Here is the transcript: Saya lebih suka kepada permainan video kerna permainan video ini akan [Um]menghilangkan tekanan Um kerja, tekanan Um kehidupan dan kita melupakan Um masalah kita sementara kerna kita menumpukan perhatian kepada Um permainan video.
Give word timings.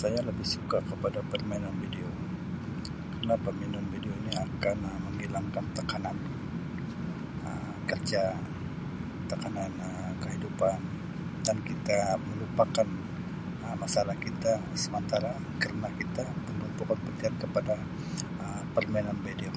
Saya 0.00 0.20
lebih 0.28 0.46
suka 0.54 0.78
kepada 0.90 1.18
permainan 1.30 1.74
video 1.82 2.06
kerna 3.12 3.34
permainan 3.46 3.86
video 3.94 4.12
ini 4.22 4.32
akan 4.46 4.76
[Um]menghilangkan 4.88 5.64
tekanan 5.76 6.14
Um 7.46 7.74
kerja, 7.90 8.22
tekanan 9.30 9.70
Um 9.86 10.12
kehidupan 10.22 10.76
dan 11.46 11.56
kita 11.68 11.98
melupakan 12.28 12.86
Um 13.66 13.74
masalah 13.82 14.14
kita 14.26 14.52
sementara 14.84 15.32
kerna 15.62 15.88
kita 16.00 16.22
menumpukan 16.50 16.96
perhatian 17.02 17.34
kepada 17.42 17.74
Um 18.44 18.62
permainan 18.78 19.18
video. 19.26 19.50